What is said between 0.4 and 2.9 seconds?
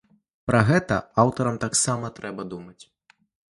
Пра гэта аўтарам таксама трэба думаць.